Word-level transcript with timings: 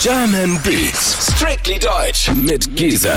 German 0.00 0.60
Beats, 0.62 1.32
strictly 1.34 1.78
deutsch 1.78 2.30
mit 2.30 2.76
Giesen. 2.76 3.12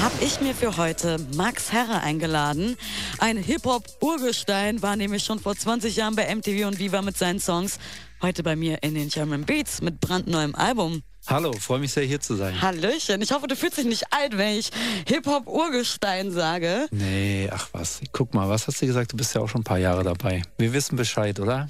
Hab 0.00 0.12
ich 0.20 0.40
mir 0.40 0.54
für 0.54 0.76
heute 0.76 1.16
Max 1.34 1.72
Herre 1.72 2.00
eingeladen. 2.00 2.76
Ein 3.18 3.36
Hip-Hop-Urgestein 3.36 4.82
war 4.82 4.96
nämlich 4.96 5.24
schon 5.24 5.40
vor 5.40 5.56
20 5.56 5.96
Jahren 5.96 6.14
bei 6.14 6.32
MTV 6.32 6.66
und 6.66 6.78
Viva 6.78 7.02
mit 7.02 7.16
seinen 7.16 7.40
Songs. 7.40 7.78
Heute 8.22 8.42
bei 8.42 8.54
mir 8.54 8.82
in 8.82 8.94
den 8.94 9.08
German 9.08 9.44
Beats 9.44 9.80
mit 9.82 10.00
brandneuem 10.00 10.54
Album. 10.54 11.02
Hallo, 11.26 11.52
freue 11.52 11.78
mich 11.78 11.92
sehr 11.92 12.04
hier 12.04 12.20
zu 12.20 12.36
sein. 12.36 12.60
Hallöchen, 12.60 13.22
ich 13.22 13.32
hoffe, 13.32 13.46
du 13.46 13.56
fühlst 13.56 13.78
dich 13.78 13.86
nicht 13.86 14.12
alt, 14.12 14.36
wenn 14.36 14.58
ich 14.58 14.70
Hip-Hop-Urgestein 15.08 16.30
sage. 16.30 16.86
Nee, 16.90 17.48
ach 17.52 17.68
was. 17.72 18.00
Guck 18.12 18.34
mal, 18.34 18.48
was 18.48 18.66
hast 18.66 18.80
du 18.82 18.86
gesagt? 18.86 19.12
Du 19.12 19.16
bist 19.16 19.34
ja 19.34 19.40
auch 19.40 19.48
schon 19.48 19.62
ein 19.62 19.64
paar 19.64 19.78
Jahre 19.78 20.04
dabei. 20.04 20.42
Wir 20.58 20.72
wissen 20.74 20.96
Bescheid, 20.96 21.40
oder? 21.40 21.68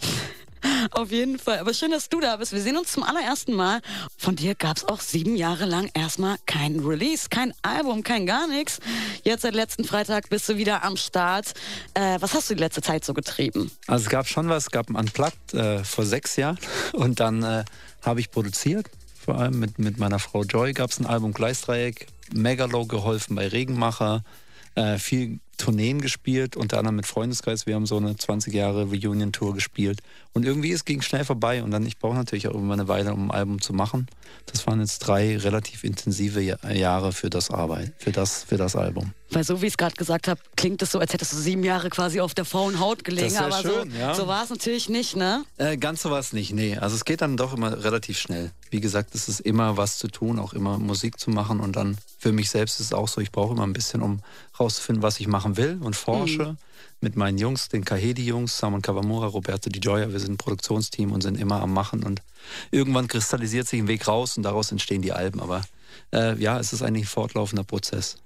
Auf 0.94 1.10
jeden 1.10 1.40
Fall. 1.40 1.58
Aber 1.58 1.74
schön, 1.74 1.90
dass 1.90 2.08
du 2.08 2.20
da 2.20 2.36
bist. 2.36 2.52
Wir 2.52 2.60
sehen 2.60 2.76
uns 2.76 2.92
zum 2.92 3.02
allerersten 3.02 3.52
Mal. 3.52 3.80
Von 4.16 4.36
dir 4.36 4.54
gab 4.54 4.76
es 4.76 4.84
auch 4.84 5.00
sieben 5.00 5.34
Jahre 5.34 5.64
lang 5.64 5.90
erstmal 5.92 6.36
kein 6.46 6.78
Release, 6.78 7.28
kein 7.28 7.52
Album, 7.62 8.04
kein 8.04 8.26
gar 8.26 8.46
nichts. 8.46 8.78
Jetzt 9.24 9.42
seit 9.42 9.54
letzten 9.54 9.84
Freitag 9.84 10.28
bist 10.28 10.48
du 10.48 10.56
wieder 10.56 10.84
am 10.84 10.96
Start. 10.96 11.52
Äh, 11.94 12.18
was 12.20 12.34
hast 12.34 12.48
du 12.48 12.54
die 12.54 12.60
letzte 12.60 12.80
Zeit 12.80 13.04
so 13.04 13.12
getrieben? 13.12 13.72
Also 13.88 14.04
es 14.04 14.08
gab 14.08 14.28
schon 14.28 14.48
was, 14.48 14.64
es 14.64 14.70
gab 14.70 14.88
ein 14.88 14.94
Unplugged 14.94 15.52
äh, 15.52 15.82
vor 15.82 16.06
sechs 16.06 16.36
Jahren 16.36 16.58
und 16.92 17.18
dann 17.18 17.42
äh, 17.42 17.64
habe 18.02 18.20
ich 18.20 18.30
produziert. 18.30 18.88
Vor 19.24 19.38
allem 19.38 19.58
mit, 19.58 19.80
mit 19.80 19.98
meiner 19.98 20.20
Frau 20.20 20.44
Joy 20.44 20.74
gab 20.74 20.90
es 20.90 21.00
ein 21.00 21.06
Album 21.06 21.32
Gleisdreieck, 21.32 22.06
Megalo 22.32 22.86
geholfen 22.86 23.34
bei 23.34 23.48
Regenmacher, 23.48 24.22
äh, 24.76 24.98
viel 24.98 25.40
Tourneen 25.56 26.00
gespielt, 26.00 26.56
unter 26.56 26.78
anderem 26.78 26.96
mit 26.96 27.06
Freundeskreis. 27.06 27.66
Wir 27.66 27.74
haben 27.74 27.86
so 27.86 27.96
eine 27.96 28.16
20 28.16 28.52
Jahre 28.52 28.84
Reunion-Tour 28.84 29.54
gespielt. 29.54 30.00
Und 30.32 30.44
irgendwie, 30.44 30.72
es 30.72 30.84
ging 30.84 31.02
schnell 31.02 31.24
vorbei. 31.24 31.62
Und 31.62 31.70
dann, 31.70 31.86
ich 31.86 31.98
brauche 31.98 32.16
natürlich 32.16 32.48
auch 32.48 32.54
immer 32.54 32.74
eine 32.74 32.88
Weile, 32.88 33.12
um 33.12 33.30
ein 33.30 33.36
Album 33.36 33.60
zu 33.60 33.72
machen. 33.72 34.06
Das 34.46 34.66
waren 34.66 34.80
jetzt 34.80 35.00
drei 35.00 35.36
relativ 35.36 35.84
intensive 35.84 36.40
Jahre 36.40 37.12
für 37.12 37.30
das 37.30 37.50
Arbeit, 37.50 37.92
für 37.98 38.12
das, 38.12 38.44
für 38.44 38.56
das 38.56 38.76
Album. 38.76 39.12
Weil 39.30 39.44
so 39.44 39.60
wie 39.60 39.66
ich 39.66 39.72
es 39.72 39.76
gerade 39.76 39.96
gesagt 39.96 40.28
habe, 40.28 40.40
klingt 40.56 40.80
es 40.82 40.92
so, 40.92 40.98
als 40.98 41.12
hättest 41.12 41.32
du 41.32 41.36
sieben 41.36 41.64
Jahre 41.64 41.90
quasi 41.90 42.20
auf 42.20 42.34
der 42.34 42.44
faulen 42.44 42.78
Haut 42.78 43.04
gelegen. 43.04 43.36
aber 43.36 43.62
schön, 43.62 43.90
so, 43.90 43.98
ja. 43.98 44.14
so 44.14 44.26
war 44.26 44.44
es 44.44 44.50
natürlich 44.50 44.88
nicht, 44.88 45.16
ne? 45.16 45.44
Äh, 45.56 45.76
ganz 45.76 46.02
so 46.02 46.10
war 46.10 46.20
es 46.20 46.32
nicht, 46.32 46.52
nee. 46.52 46.76
Also 46.76 46.94
es 46.94 47.04
geht 47.04 47.20
dann 47.20 47.36
doch 47.36 47.54
immer 47.54 47.82
relativ 47.82 48.18
schnell. 48.18 48.52
Wie 48.70 48.80
gesagt, 48.80 49.14
es 49.14 49.28
ist 49.28 49.40
immer 49.40 49.76
was 49.76 49.98
zu 49.98 50.08
tun, 50.08 50.38
auch 50.38 50.52
immer 50.52 50.78
Musik 50.78 51.18
zu 51.18 51.30
machen. 51.30 51.60
Und 51.60 51.74
dann 51.74 51.96
für 52.18 52.32
mich 52.32 52.50
selbst 52.50 52.80
ist 52.80 52.86
es 52.86 52.92
auch 52.92 53.08
so, 53.08 53.20
ich 53.20 53.32
brauche 53.32 53.54
immer 53.54 53.66
ein 53.66 53.72
bisschen, 53.72 54.02
um 54.02 54.20
rauszufinden, 54.58 55.02
was 55.02 55.18
ich 55.20 55.26
machen 55.44 55.56
will 55.56 55.78
und 55.80 55.94
forsche. 55.94 56.44
Mhm. 56.44 56.56
Mit 57.00 57.16
meinen 57.16 57.36
Jungs, 57.36 57.68
den 57.68 57.84
Kahedi-Jungs, 57.84 58.58
Simon 58.58 58.80
Kawamura, 58.80 59.26
Roberto 59.26 59.68
Di 59.68 59.78
Gioia, 59.78 60.10
wir 60.10 60.20
sind 60.20 60.32
ein 60.32 60.36
Produktionsteam 60.38 61.12
und 61.12 61.22
sind 61.22 61.38
immer 61.38 61.60
am 61.60 61.72
Machen. 61.72 62.02
Und 62.02 62.22
irgendwann 62.70 63.08
kristallisiert 63.08 63.68
sich 63.68 63.80
ein 63.80 63.88
Weg 63.88 64.08
raus 64.08 64.38
und 64.38 64.42
daraus 64.42 64.72
entstehen 64.72 65.02
die 65.02 65.12
Alben. 65.12 65.40
Aber 65.40 65.62
äh, 66.14 66.34
ja, 66.40 66.58
es 66.58 66.72
ist 66.72 66.80
eigentlich 66.80 67.04
ein 67.04 67.08
fortlaufender 67.08 67.64
Prozess. 67.64 68.16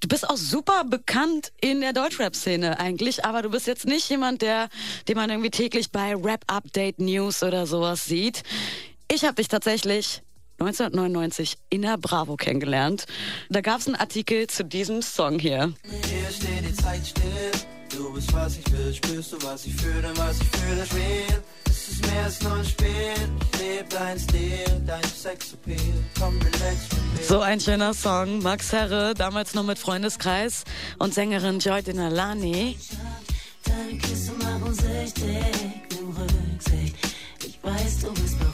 Du 0.00 0.08
bist 0.08 0.28
auch 0.28 0.36
super 0.36 0.84
bekannt 0.84 1.52
in 1.60 1.80
der 1.80 1.94
Deutschrap-Szene 1.94 2.78
eigentlich, 2.78 3.24
aber 3.24 3.40
du 3.40 3.50
bist 3.50 3.66
jetzt 3.66 3.86
nicht 3.86 4.10
jemand, 4.10 4.42
der, 4.42 4.68
den 5.08 5.16
man 5.16 5.30
irgendwie 5.30 5.50
täglich 5.50 5.90
bei 5.90 6.14
Rap 6.14 6.44
Update 6.48 6.98
News 6.98 7.42
oder 7.42 7.66
sowas 7.66 8.04
sieht. 8.04 8.42
Ich 9.10 9.24
habe 9.24 9.36
dich 9.36 9.48
tatsächlich 9.48 10.22
1999 10.60 11.56
in 11.70 11.82
der 11.82 11.96
Bravo 11.98 12.36
kennengelernt. 12.36 13.06
Da 13.48 13.60
gab 13.60 13.80
es 13.80 13.86
einen 13.86 13.94
Artikel 13.96 14.48
zu 14.48 14.64
diesem 14.64 15.02
Song 15.02 15.38
hier. 15.38 15.72
Hier 15.84 16.57
Zeit 16.82 17.06
still. 17.06 17.52
Du 17.90 18.12
bist 18.12 18.32
was 18.32 18.56
ich 18.58 18.70
will, 18.72 18.94
spürst 18.94 19.32
du 19.32 19.42
was 19.42 19.66
ich 19.66 19.74
fühle, 19.74 20.10
was 20.16 20.40
ich 20.40 20.48
fühle, 20.48 20.82
real. 20.94 21.42
Es 21.66 21.88
ist 21.88 22.06
mehr 22.06 22.24
als 22.24 22.42
nur 22.42 22.52
ein 22.52 22.64
Spiel. 22.64 23.14
Leb 23.58 23.90
dein 23.90 24.18
Stil, 24.18 24.82
dein 24.86 25.02
Sexappeal. 25.02 25.78
Komm, 26.18 26.38
relax 26.38 26.76
mit 26.92 27.18
mir. 27.18 27.26
So 27.26 27.40
ein 27.40 27.60
schöner 27.60 27.94
Song. 27.94 28.40
Max 28.42 28.72
Herre, 28.72 29.14
damals 29.14 29.54
noch 29.54 29.64
mit 29.64 29.78
Freundeskreis 29.78 30.64
und 30.98 31.14
Sängerin 31.14 31.58
Joy 31.60 31.82
Denalani. 31.82 32.76
Deine 33.64 33.98
Küsse 33.98 34.32
machen 34.42 34.74
süchtig, 34.74 35.34
nimm 35.90 36.10
Rücksicht. 36.10 36.96
Ich 37.46 37.58
weiß, 37.62 38.00
du 38.00 38.12
bist 38.12 38.38
berühmt. 38.38 38.47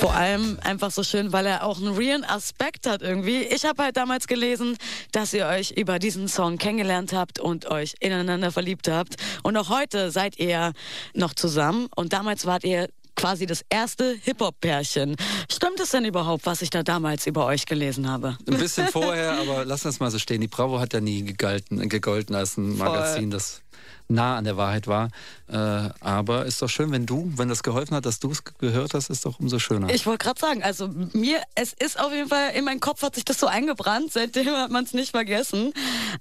Vor 0.00 0.14
allem 0.14 0.58
einfach 0.62 0.90
so 0.90 1.02
schön, 1.02 1.32
weil 1.32 1.46
er 1.46 1.64
auch 1.64 1.78
einen 1.78 1.94
realen 1.94 2.24
Aspekt 2.24 2.86
hat 2.86 3.02
irgendwie. 3.02 3.42
Ich 3.42 3.64
habe 3.64 3.82
halt 3.82 3.96
damals 3.96 4.26
gelesen, 4.26 4.76
dass 5.12 5.32
ihr 5.32 5.46
euch 5.46 5.72
über 5.72 5.98
diesen 5.98 6.28
Song 6.28 6.58
kennengelernt 6.58 7.12
habt 7.12 7.38
und 7.38 7.70
euch 7.70 7.94
ineinander 8.00 8.52
verliebt 8.52 8.88
habt. 8.88 9.16
Und 9.42 9.56
auch 9.56 9.68
heute 9.68 10.10
seid 10.10 10.38
ihr 10.38 10.72
noch 11.14 11.34
zusammen. 11.34 11.88
Und 11.94 12.12
damals 12.12 12.46
wart 12.46 12.64
ihr 12.64 12.88
quasi 13.18 13.46
das 13.46 13.64
erste 13.68 14.16
Hip-Hop-Pärchen. 14.22 15.16
Stimmt 15.50 15.80
es 15.80 15.90
denn 15.90 16.04
überhaupt, 16.04 16.46
was 16.46 16.62
ich 16.62 16.70
da 16.70 16.82
damals 16.84 17.26
über 17.26 17.46
euch 17.46 17.66
gelesen 17.66 18.08
habe? 18.08 18.38
Ein 18.46 18.58
bisschen 18.58 18.86
vorher, 18.88 19.32
aber 19.32 19.64
lass 19.64 19.84
uns 19.84 19.98
mal 19.98 20.10
so 20.10 20.18
stehen. 20.18 20.40
Die 20.40 20.48
Bravo 20.48 20.78
hat 20.78 20.92
ja 20.94 21.00
nie 21.00 21.24
gegolten, 21.24 21.88
gegolten 21.88 22.36
als 22.36 22.56
ein 22.56 22.78
Magazin, 22.78 23.30
das 23.30 23.62
nah 24.06 24.36
an 24.38 24.44
der 24.44 24.56
Wahrheit 24.56 24.86
war. 24.86 25.10
Äh, 25.50 25.90
aber 26.00 26.44
ist 26.44 26.60
doch 26.60 26.68
schön, 26.68 26.90
wenn 26.90 27.06
du, 27.06 27.32
wenn 27.36 27.48
das 27.48 27.62
geholfen 27.62 27.94
hat, 27.94 28.04
dass 28.04 28.20
du 28.20 28.30
es 28.30 28.44
gehört 28.44 28.92
hast, 28.92 29.08
ist 29.08 29.24
doch 29.24 29.40
umso 29.40 29.58
schöner. 29.58 29.88
Ich 29.88 30.04
wollte 30.04 30.24
gerade 30.24 30.38
sagen, 30.38 30.62
also 30.62 30.88
mir, 30.88 31.40
es 31.54 31.72
ist 31.72 31.98
auf 31.98 32.12
jeden 32.12 32.28
Fall, 32.28 32.50
in 32.54 32.64
meinen 32.64 32.80
Kopf 32.80 33.02
hat 33.02 33.14
sich 33.14 33.24
das 33.24 33.40
so 33.40 33.46
eingebrannt, 33.46 34.12
seitdem 34.12 34.48
hat 34.48 34.70
man 34.70 34.84
es 34.84 34.92
nicht 34.92 35.12
vergessen. 35.12 35.72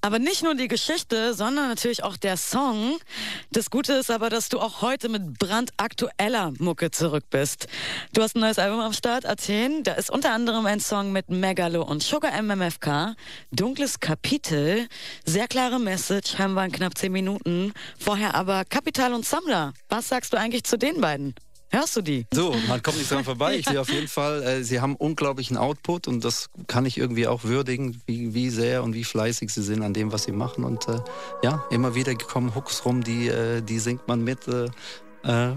Aber 0.01 0.19
nicht 0.19 0.43
nur 0.43 0.55
die 0.55 0.69
Geschichte, 0.69 1.33
sondern 1.33 1.67
natürlich 1.67 2.03
auch 2.03 2.15
der 2.15 2.38
Song. 2.38 2.97
Das 3.51 3.69
Gute 3.69 3.93
ist 3.93 4.09
aber, 4.09 4.29
dass 4.29 4.47
du 4.47 4.59
auch 4.59 4.81
heute 4.81 5.09
mit 5.09 5.38
brandaktueller 5.38 6.53
Mucke 6.59 6.91
zurück 6.91 7.25
bist. 7.29 7.67
Du 8.13 8.21
hast 8.21 8.35
ein 8.35 8.39
neues 8.39 8.59
Album 8.59 8.79
am 8.79 8.94
Start, 8.94 9.25
Athen. 9.25 9.83
Da 9.83 9.94
ist 9.94 10.09
unter 10.09 10.31
anderem 10.31 10.65
ein 10.65 10.79
Song 10.79 11.11
mit 11.11 11.29
Megalo 11.29 11.83
und 11.83 12.01
Sugar 12.01 12.31
MMFK. 12.41 13.15
Dunkles 13.51 13.99
Kapitel. 13.99 14.88
Sehr 15.25 15.47
klare 15.47 15.79
Message, 15.79 16.38
haben 16.38 16.53
wir 16.53 16.63
in 16.63 16.71
knapp 16.71 16.97
zehn 16.97 17.11
Minuten. 17.11 17.73
Vorher 17.99 18.35
aber 18.35 18.63
Kapital 18.63 19.13
und 19.13 19.16
Sammler. 19.25 19.73
Was 19.89 20.09
sagst 20.09 20.33
du 20.33 20.38
eigentlich 20.38 20.63
zu 20.63 20.78
den 20.78 21.01
beiden? 21.01 21.35
Hörst 21.69 21.97
du 21.97 22.01
die? 22.01 22.25
So, 22.33 22.55
man 22.67 22.81
kommt 22.81 22.97
nicht 22.97 23.11
dran 23.11 23.23
vorbei. 23.25 23.57
Ich 23.57 23.67
sehe 23.67 23.79
auf 23.79 23.89
jeden 23.89 24.07
Fall, 24.07 24.41
äh, 24.44 24.63
sie 24.63 24.79
haben 24.79 24.95
unglaublichen 24.95 25.57
Output 25.57 26.07
und 26.07 26.23
das 26.23 26.50
kann 26.67 26.85
ich 26.85 26.97
irgendwie 26.97 27.27
auch 27.27 27.44
würdigen, 27.44 28.01
wie, 28.06 28.33
wie 28.33 28.50
sehr 28.50 28.83
und 28.83 28.94
wie 28.94 29.03
fleißig 29.03 29.53
sie 29.53 29.63
sind 29.63 29.83
an 29.83 29.94
dem, 29.94 30.11
was 30.11 30.23
sie 30.23 30.31
machen. 30.31 30.63
Und 30.63 30.88
äh, 30.88 31.00
ja, 31.44 31.66
immer 31.69 31.94
wieder 31.94 32.16
kommen 32.16 32.56
Hooks 32.56 32.85
rum, 32.85 33.03
die, 33.03 33.27
äh, 33.27 33.61
die 33.61 33.79
singt 33.79 34.07
man 34.07 34.23
mit. 34.23 34.47
Äh, 34.47 34.69
äh, 35.23 35.56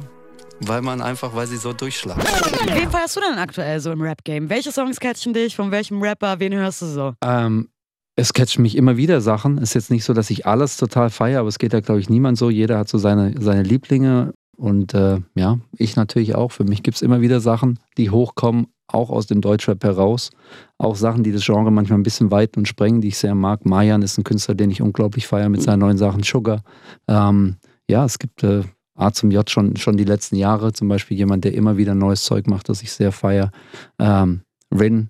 weil 0.63 0.83
man 0.83 1.01
einfach, 1.01 1.35
weil 1.35 1.47
sie 1.47 1.57
so 1.57 1.73
durchschlagen. 1.73 2.23
Wen 2.23 2.91
feierst 2.91 3.17
du 3.17 3.21
denn 3.21 3.39
aktuell 3.39 3.81
so 3.81 3.93
im 3.93 4.03
Rap-Game? 4.03 4.51
Welche 4.51 4.71
Songs 4.71 5.01
catchen 5.01 5.33
dich? 5.33 5.57
Von 5.57 5.71
welchem 5.71 6.03
Rapper? 6.03 6.39
Wen 6.39 6.53
hörst 6.53 6.83
du 6.83 6.87
so? 6.87 7.15
Ähm, 7.23 7.70
es 8.21 8.35
catchen 8.35 8.63
mich 8.63 8.77
immer 8.77 8.99
wieder 8.99 9.23
Sachen. 9.23 9.57
Es 9.57 9.71
ist 9.71 9.75
jetzt 9.75 9.91
nicht 9.91 10.05
so, 10.05 10.13
dass 10.13 10.29
ich 10.29 10.47
alles 10.47 10.77
total 10.77 11.09
feiere, 11.09 11.41
aber 11.41 11.49
es 11.49 11.59
geht 11.59 11.73
ja, 11.73 11.81
glaube 11.81 12.01
ich, 12.01 12.11
niemand 12.11 12.37
so. 12.37 12.51
Jeder 12.51 12.77
hat 12.77 12.89
so 12.89 12.99
seine, 12.99 13.35
seine 13.41 13.63
Lieblinge 13.63 14.35
und 14.57 14.93
äh, 14.93 15.21
ja, 15.35 15.59
ich 15.77 15.97
natürlich 15.97 16.35
auch. 16.35 16.53
Für 16.53 16.65
mich 16.65 16.83
gibt 16.83 16.97
es 16.97 17.03
immer 17.03 17.23
wieder 17.23 17.41
Sachen, 17.41 17.79
die 17.97 18.11
hochkommen, 18.11 18.67
auch 18.89 19.09
aus 19.09 19.27
dem 19.27 19.41
Deutschrap 19.41 19.83
heraus. 19.83 20.31
Auch 20.77 20.97
Sachen, 20.97 21.23
die 21.23 21.33
das 21.33 21.47
Genre 21.47 21.71
manchmal 21.71 21.99
ein 21.99 22.03
bisschen 22.03 22.31
weit 22.31 22.59
und 22.59 22.69
sprengen, 22.69 23.01
die 23.01 23.09
ich 23.09 23.17
sehr 23.17 23.35
mag. 23.35 23.65
Mayan 23.65 24.03
ist 24.03 24.19
ein 24.19 24.25
Künstler, 24.25 24.55
den 24.55 24.71
ich 24.71 24.83
unglaublich 24.83 25.27
feiere 25.27 25.49
mit 25.49 25.63
seinen 25.63 25.81
neuen 25.81 25.97
Sachen. 25.97 26.23
Sugar. 26.23 26.63
Ähm, 27.09 27.57
ja, 27.89 28.05
es 28.05 28.19
gibt 28.19 28.45
äh, 28.45 28.65
A 28.97 29.13
zum 29.13 29.31
J 29.31 29.49
schon, 29.49 29.77
schon 29.77 29.97
die 29.97 30.05
letzten 30.05 30.37
Jahre. 30.37 30.75
Zum 30.75 30.89
Beispiel 30.89 31.17
jemand, 31.17 31.45
der 31.45 31.55
immer 31.55 31.79
wieder 31.79 31.95
neues 31.95 32.25
Zeug 32.25 32.47
macht, 32.49 32.69
das 32.69 32.83
ich 32.83 32.93
sehr 32.93 33.13
feiere. 33.13 33.51
Ähm, 33.99 34.43
Rin 34.73 35.09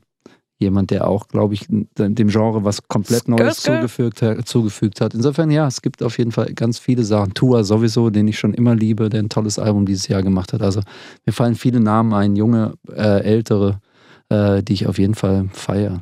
jemand, 0.60 0.90
der 0.90 1.08
auch, 1.08 1.26
glaube 1.28 1.54
ich, 1.54 1.66
dem 1.68 2.28
Genre 2.28 2.64
was 2.64 2.86
komplett 2.86 3.28
Neues 3.28 3.62
zugefügt, 3.62 4.22
zugefügt, 4.44 5.00
hat. 5.00 5.14
Insofern, 5.14 5.50
ja, 5.50 5.66
es 5.66 5.82
gibt 5.82 6.02
auf 6.02 6.18
jeden 6.18 6.32
Fall 6.32 6.52
ganz 6.52 6.78
viele 6.78 7.02
Sachen. 7.02 7.34
Tua 7.34 7.64
sowieso, 7.64 8.10
den 8.10 8.28
ich 8.28 8.38
schon 8.38 8.54
immer 8.54 8.74
liebe, 8.74 9.08
der 9.08 9.22
ein 9.22 9.28
tolles 9.30 9.58
Album 9.58 9.86
dieses 9.86 10.06
Jahr 10.08 10.22
gemacht 10.22 10.52
hat. 10.52 10.62
Also 10.62 10.80
mir 11.24 11.32
fallen 11.32 11.54
viele 11.54 11.80
Namen 11.80 12.12
ein, 12.12 12.36
junge, 12.36 12.74
äh, 12.94 13.22
ältere, 13.22 13.80
äh, 14.28 14.62
die 14.62 14.74
ich 14.74 14.86
auf 14.86 14.98
jeden 14.98 15.14
Fall 15.14 15.48
feiere. 15.52 16.00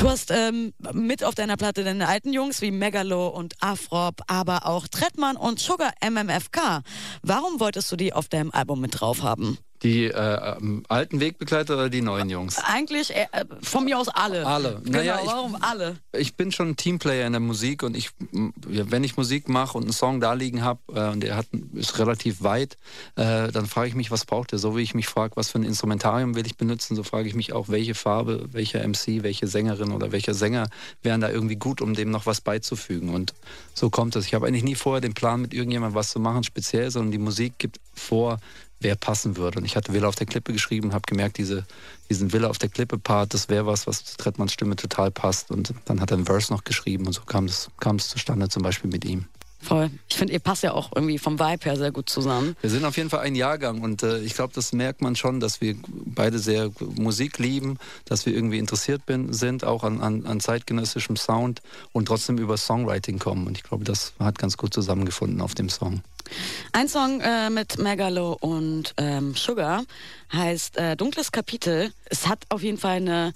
Du 0.00 0.08
hast 0.08 0.30
ähm, 0.30 0.72
mit 0.92 1.22
auf 1.22 1.34
deiner 1.34 1.56
Platte 1.56 1.84
deine 1.84 2.08
alten 2.08 2.32
Jungs 2.32 2.60
wie 2.62 2.70
Megalo 2.70 3.28
und 3.28 3.54
Afrop, 3.60 4.22
aber 4.26 4.66
auch 4.66 4.88
Trettmann 4.88 5.36
und 5.36 5.58
Sugar 5.58 5.92
MMFK. 6.02 6.82
Warum 7.22 7.60
wolltest 7.60 7.90
du 7.92 7.96
die 7.96 8.12
auf 8.12 8.28
deinem 8.28 8.50
Album 8.50 8.80
mit 8.80 9.00
drauf 9.00 9.22
haben? 9.22 9.58
Die 9.82 10.04
äh, 10.04 10.56
alten 10.88 11.20
Wegbegleiter 11.20 11.74
oder 11.74 11.88
die 11.88 12.00
neuen 12.00 12.30
Jungs? 12.30 12.58
Eigentlich 12.64 13.14
äh, 13.14 13.26
von 13.62 13.84
mir 13.84 13.98
aus 13.98 14.08
alle. 14.08 14.46
Alle. 14.46 14.80
Genau, 14.84 14.98
naja, 14.98 15.20
ich, 15.22 15.26
warum 15.26 15.56
alle? 15.60 15.96
Ich 16.12 16.36
bin 16.36 16.52
schon 16.52 16.70
ein 16.70 16.76
Teamplayer 16.76 17.26
in 17.26 17.32
der 17.32 17.40
Musik 17.40 17.82
und 17.82 17.96
ich, 17.96 18.10
wenn 18.62 19.04
ich 19.04 19.16
Musik 19.16 19.48
mache 19.48 19.76
und 19.76 19.84
einen 19.84 19.92
Song 19.92 20.20
da 20.20 20.32
liegen 20.32 20.62
habe 20.62 20.80
äh, 20.94 21.10
und 21.10 21.20
der 21.20 21.36
hat, 21.36 21.46
ist 21.74 21.98
relativ 21.98 22.42
weit, 22.42 22.76
äh, 23.16 23.52
dann 23.52 23.66
frage 23.66 23.88
ich 23.88 23.94
mich, 23.94 24.10
was 24.10 24.24
braucht 24.24 24.52
der? 24.52 24.58
So 24.58 24.76
wie 24.76 24.82
ich 24.82 24.94
mich 24.94 25.06
frage, 25.06 25.36
was 25.36 25.50
für 25.50 25.58
ein 25.58 25.64
Instrumentarium 25.64 26.34
will 26.34 26.46
ich 26.46 26.56
benutzen, 26.56 26.96
so 26.96 27.02
frage 27.02 27.28
ich 27.28 27.34
mich 27.34 27.52
auch, 27.52 27.68
welche 27.68 27.94
Farbe, 27.94 28.48
welcher 28.52 28.86
MC, 28.86 29.22
welche 29.22 29.46
Sängerin 29.46 29.92
oder 29.92 30.12
welcher 30.12 30.34
Sänger 30.34 30.68
wären 31.02 31.20
da 31.20 31.28
irgendwie 31.30 31.56
gut, 31.56 31.80
um 31.80 31.94
dem 31.94 32.10
noch 32.10 32.26
was 32.26 32.40
beizufügen. 32.40 33.14
Und 33.14 33.34
so 33.74 33.90
kommt 33.90 34.16
es. 34.16 34.26
Ich 34.26 34.34
habe 34.34 34.46
eigentlich 34.46 34.64
nie 34.64 34.74
vorher 34.74 35.00
den 35.00 35.14
Plan, 35.14 35.40
mit 35.40 35.52
irgendjemandem 35.54 35.94
was 35.94 36.10
zu 36.10 36.20
machen, 36.20 36.44
speziell, 36.44 36.90
sondern 36.90 37.12
die 37.12 37.18
Musik 37.18 37.54
gibt 37.58 37.80
vor, 37.94 38.38
wer 38.80 38.96
passen 38.96 39.36
würde. 39.36 39.58
Und 39.58 39.64
ich 39.64 39.76
hatte 39.76 39.92
Villa 39.92 40.08
auf 40.08 40.16
der 40.16 40.26
Klippe 40.26 40.52
geschrieben, 40.52 40.92
habe 40.92 41.02
gemerkt, 41.06 41.38
diese, 41.38 41.66
diesen 42.10 42.32
Villa 42.32 42.48
auf 42.48 42.58
der 42.58 42.68
Klippe-Part, 42.68 43.34
das 43.34 43.48
wäre 43.48 43.66
was, 43.66 43.86
was 43.86 44.04
zu 44.04 44.16
Trettmanns 44.16 44.52
Stimme 44.52 44.76
total 44.76 45.10
passt. 45.10 45.50
Und 45.50 45.72
dann 45.86 46.00
hat 46.00 46.10
er 46.10 46.16
einen 46.16 46.26
Verse 46.26 46.52
noch 46.52 46.64
geschrieben 46.64 47.06
und 47.06 47.12
so 47.12 47.22
kam 47.22 47.46
es, 47.46 47.70
kam 47.80 47.96
es 47.96 48.08
zustande, 48.08 48.48
zum 48.48 48.62
Beispiel 48.62 48.90
mit 48.90 49.04
ihm. 49.04 49.26
Voll. 49.60 49.90
Ich 50.08 50.16
finde, 50.16 50.32
ihr 50.32 50.38
passt 50.38 50.62
ja 50.62 50.72
auch 50.72 50.90
irgendwie 50.94 51.18
vom 51.18 51.38
Vibe 51.38 51.64
her 51.64 51.76
sehr 51.76 51.90
gut 51.90 52.08
zusammen. 52.08 52.56
Wir 52.60 52.70
sind 52.70 52.84
auf 52.84 52.96
jeden 52.96 53.10
Fall 53.10 53.20
ein 53.20 53.34
Jahrgang 53.34 53.80
und 53.80 54.02
äh, 54.02 54.20
ich 54.20 54.34
glaube, 54.34 54.52
das 54.54 54.72
merkt 54.72 55.02
man 55.02 55.16
schon, 55.16 55.40
dass 55.40 55.60
wir 55.60 55.76
beide 55.88 56.38
sehr 56.38 56.70
Musik 56.96 57.38
lieben, 57.38 57.78
dass 58.04 58.26
wir 58.26 58.34
irgendwie 58.34 58.58
interessiert 58.58 59.06
bin, 59.06 59.32
sind, 59.32 59.64
auch 59.64 59.82
an, 59.82 60.00
an, 60.00 60.26
an 60.26 60.40
zeitgenössischem 60.40 61.16
Sound 61.16 61.62
und 61.92 62.06
trotzdem 62.06 62.38
über 62.38 62.56
Songwriting 62.56 63.18
kommen. 63.18 63.46
Und 63.46 63.56
ich 63.56 63.64
glaube, 63.64 63.84
das 63.84 64.12
hat 64.18 64.38
ganz 64.38 64.56
gut 64.56 64.72
zusammengefunden 64.74 65.40
auf 65.40 65.54
dem 65.54 65.68
Song. 65.68 66.02
Ein 66.72 66.88
Song 66.88 67.20
äh, 67.20 67.50
mit 67.50 67.78
Megalo 67.78 68.36
und 68.40 68.94
ähm, 68.96 69.34
Sugar 69.34 69.84
heißt 70.32 70.76
äh, 70.76 70.96
Dunkles 70.96 71.32
Kapitel. 71.32 71.92
Es 72.06 72.26
hat 72.26 72.44
auf 72.50 72.62
jeden 72.62 72.78
Fall 72.78 72.96
eine 72.96 73.32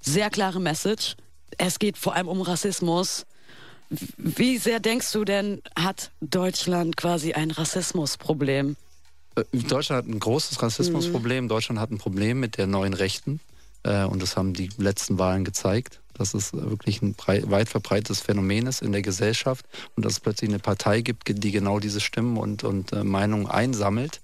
sehr 0.00 0.30
klare 0.30 0.60
Message. 0.60 1.16
Es 1.58 1.78
geht 1.78 1.98
vor 1.98 2.14
allem 2.14 2.28
um 2.28 2.40
Rassismus 2.40 3.26
wie 3.90 4.58
sehr 4.58 4.80
denkst 4.80 5.12
du 5.12 5.24
denn, 5.24 5.62
hat 5.76 6.12
Deutschland 6.20 6.96
quasi 6.96 7.32
ein 7.32 7.50
Rassismusproblem? 7.50 8.76
Äh, 9.36 9.44
Deutschland 9.52 10.04
hat 10.04 10.12
ein 10.12 10.20
großes 10.20 10.62
Rassismusproblem. 10.62 11.44
Mhm. 11.44 11.48
Deutschland 11.48 11.80
hat 11.80 11.90
ein 11.90 11.98
Problem 11.98 12.38
mit 12.40 12.56
der 12.56 12.66
neuen 12.66 12.94
Rechten. 12.94 13.40
Äh, 13.82 14.04
und 14.04 14.22
das 14.22 14.36
haben 14.36 14.54
die 14.54 14.70
letzten 14.78 15.18
Wahlen 15.18 15.44
gezeigt, 15.44 16.00
dass 16.14 16.34
es 16.34 16.52
wirklich 16.52 17.02
ein 17.02 17.16
weit 17.26 17.68
verbreitetes 17.68 18.20
Phänomen 18.20 18.66
ist 18.66 18.82
in 18.82 18.92
der 18.92 19.02
Gesellschaft 19.02 19.66
und 19.96 20.04
dass 20.04 20.14
es 20.14 20.20
plötzlich 20.20 20.50
eine 20.50 20.58
Partei 20.60 21.00
gibt, 21.00 21.28
die 21.28 21.50
genau 21.50 21.80
diese 21.80 22.00
Stimmen 22.00 22.36
und, 22.36 22.62
und 22.62 22.92
äh, 22.92 23.02
Meinungen 23.04 23.46
einsammelt. 23.46 24.20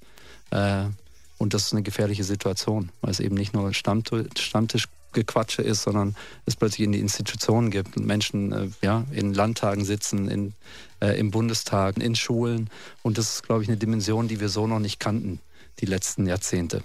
Und 1.38 1.54
das 1.54 1.64
ist 1.64 1.72
eine 1.72 1.82
gefährliche 1.82 2.22
Situation, 2.22 2.90
weil 3.00 3.10
es 3.10 3.18
eben 3.18 3.34
nicht 3.34 3.52
nur 3.52 3.74
Stammtisch 3.74 4.86
Gequatsche 5.16 5.62
ist, 5.62 5.82
sondern 5.82 6.14
es 6.44 6.54
plötzlich 6.56 6.84
in 6.84 6.92
die 6.92 7.00
Institutionen 7.00 7.70
gibt 7.70 7.96
und 7.96 8.06
Menschen 8.06 8.52
äh, 8.52 8.68
ja, 8.82 9.04
in 9.10 9.34
Landtagen 9.34 9.84
sitzen, 9.84 10.28
in, 10.28 10.54
äh, 11.00 11.18
im 11.18 11.30
Bundestag, 11.30 11.98
in 11.98 12.14
Schulen. 12.14 12.70
Und 13.02 13.18
das 13.18 13.34
ist, 13.34 13.42
glaube 13.42 13.62
ich, 13.62 13.68
eine 13.68 13.76
Dimension, 13.76 14.28
die 14.28 14.40
wir 14.40 14.48
so 14.48 14.66
noch 14.66 14.78
nicht 14.78 15.00
kannten, 15.00 15.40
die 15.80 15.86
letzten 15.86 16.26
Jahrzehnte. 16.26 16.84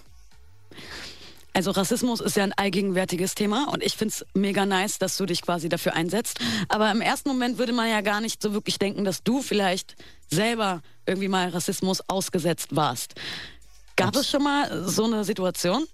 Also 1.53 1.71
Rassismus 1.71 2.21
ist 2.21 2.37
ja 2.37 2.43
ein 2.43 2.53
allgegenwärtiges 2.53 3.35
Thema 3.35 3.67
und 3.73 3.83
ich 3.83 3.97
finde 3.97 4.13
es 4.13 4.25
mega 4.33 4.65
nice, 4.65 4.99
dass 4.99 5.17
du 5.17 5.25
dich 5.25 5.41
quasi 5.41 5.67
dafür 5.67 5.93
einsetzt. 5.93 6.39
Aber 6.69 6.89
im 6.91 7.01
ersten 7.01 7.27
Moment 7.27 7.57
würde 7.57 7.73
man 7.73 7.89
ja 7.89 7.99
gar 7.99 8.21
nicht 8.21 8.41
so 8.41 8.53
wirklich 8.53 8.79
denken, 8.79 9.03
dass 9.03 9.21
du 9.21 9.41
vielleicht 9.41 9.97
selber 10.29 10.81
irgendwie 11.05 11.27
mal 11.27 11.49
Rassismus 11.49 12.01
ausgesetzt 12.07 12.73
warst. 12.73 13.15
Gab 13.97 14.15
es 14.15 14.29
schon 14.29 14.43
mal 14.43 14.87
so 14.87 15.03
eine 15.03 15.25
Situation? 15.25 15.85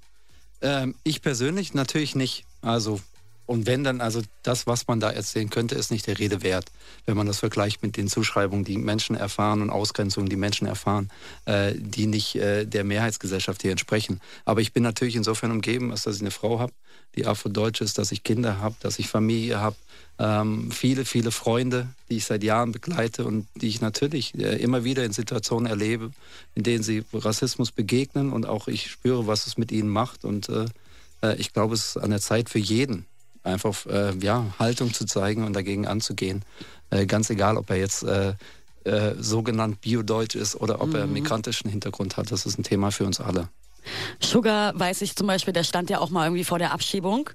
Ähm, 0.62 0.95
ich 1.04 1.21
persönlich 1.21 1.74
natürlich 1.74 2.15
nicht. 2.15 2.45
Also, 2.62 3.00
und 3.47 3.65
wenn 3.65 3.85
dann, 3.85 4.01
also 4.01 4.21
das, 4.44 4.67
was 4.67 4.88
man 4.88 4.99
da 4.99 5.09
erzählen 5.09 5.49
könnte, 5.49 5.75
ist 5.75 5.89
nicht 5.89 6.05
der 6.05 6.19
Rede 6.19 6.44
wert, 6.44 6.65
wenn 7.05 7.15
man 7.15 7.27
das 7.27 7.39
vergleicht 7.39 7.81
mit 7.81 7.95
den 7.95 8.09
Zuschreibungen, 8.09 8.65
die 8.65 8.77
Menschen 8.77 9.15
erfahren 9.15 9.61
und 9.61 9.69
Ausgrenzungen, 9.69 10.27
die 10.27 10.35
Menschen 10.35 10.67
erfahren, 10.67 11.09
äh, 11.45 11.73
die 11.75 12.07
nicht 12.07 12.35
äh, 12.35 12.65
der 12.65 12.83
Mehrheitsgesellschaft 12.83 13.61
hier 13.61 13.71
entsprechen. 13.71 14.19
Aber 14.44 14.59
ich 14.59 14.73
bin 14.73 14.83
natürlich 14.83 15.15
insofern 15.15 15.51
umgeben, 15.51 15.91
dass 15.91 16.05
ich 16.05 16.19
eine 16.19 16.31
Frau 16.31 16.59
habe, 16.59 16.73
die 17.15 17.25
afrodeutsch 17.25 17.79
ist, 17.79 17.97
dass 17.97 18.11
ich 18.11 18.23
Kinder 18.23 18.59
habe, 18.59 18.75
dass 18.81 18.99
ich 18.99 19.07
Familie 19.07 19.61
habe, 19.61 19.77
ähm, 20.19 20.69
viele, 20.71 21.05
viele 21.05 21.31
Freunde, 21.31 21.88
die 22.09 22.17
ich 22.17 22.25
seit 22.25 22.44
Jahren 22.44 22.73
begleite 22.73 23.23
und 23.23 23.47
die 23.55 23.69
ich 23.69 23.79
natürlich 23.79 24.38
äh, 24.38 24.57
immer 24.57 24.83
wieder 24.83 25.05
in 25.05 25.13
Situationen 25.13 25.67
erlebe, 25.67 26.11
in 26.53 26.63
denen 26.63 26.83
sie 26.83 27.05
Rassismus 27.13 27.71
begegnen 27.71 28.33
und 28.33 28.45
auch 28.45 28.67
ich 28.67 28.91
spüre, 28.91 29.25
was 29.25 29.47
es 29.47 29.57
mit 29.57 29.71
ihnen 29.71 29.88
macht. 29.88 30.25
Und 30.25 30.49
äh, 30.49 30.65
äh 31.21 31.38
ich 31.38 31.53
glaube, 31.53 31.75
es 31.75 31.95
ist 31.95 31.97
an 31.97 32.09
der 32.09 32.19
Zeit 32.19 32.49
für 32.49 32.59
jeden, 32.59 33.05
einfach 33.47 33.85
äh, 33.85 34.15
ja, 34.19 34.45
Haltung 34.59 34.94
zu 34.94 35.05
zeigen 35.05 35.44
und 35.44 35.53
dagegen 35.53 35.88
anzugehen. 35.88 36.44
Äh, 36.89 37.05
ganz 37.05 37.29
egal, 37.29 37.57
ob 37.57 37.69
er 37.69 37.77
jetzt 37.77 38.03
äh, 38.03 38.33
sogenannt 39.19 39.81
biodeutsch 39.81 40.35
ist 40.35 40.55
oder 40.55 40.79
ob 40.81 40.89
mhm. 40.89 40.95
er 40.95 41.07
migrantischen 41.07 41.69
Hintergrund 41.69 42.15
hat. 42.15 42.31
Das 42.31 42.45
ist 42.45 42.57
ein 42.57 42.63
Thema 42.63 42.91
für 42.91 43.05
uns 43.05 43.19
alle. 43.19 43.49
Sugar 44.21 44.77
weiß 44.79 45.01
ich 45.01 45.15
zum 45.15 45.27
Beispiel, 45.27 45.53
der 45.53 45.63
stand 45.63 45.89
ja 45.89 45.99
auch 45.99 46.09
mal 46.09 46.25
irgendwie 46.25 46.44
vor 46.44 46.59
der 46.59 46.71
Abschiebung. 46.71 47.29